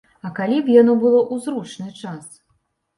[0.27, 2.37] А калі б яно было ў зручны час?